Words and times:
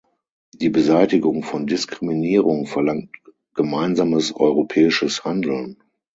Die 0.55 0.69
Beseitigung 0.69 1.43
von 1.43 1.67
Diskriminierung 1.67 2.65
verlangt 2.65 3.11
gemeinsames 3.53 4.35
europäisches 4.35 5.25
Handeln. 5.25 5.77